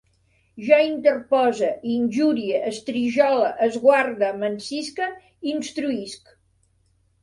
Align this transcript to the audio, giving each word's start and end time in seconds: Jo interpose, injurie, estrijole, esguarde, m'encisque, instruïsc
Jo 0.69 0.79
interpose, 0.85 1.69
injurie, 1.97 2.63
estrijole, 2.71 3.53
esguarde, 3.69 4.35
m'encisque, 4.43 5.15
instruïsc 5.57 6.39